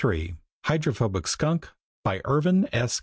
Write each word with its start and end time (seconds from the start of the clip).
The 0.03 0.33
Hydrophobic 0.65 1.27
Skunk 1.27 1.69
_By 2.03 2.21
Irvin 2.25 2.67
S. 2.73 2.99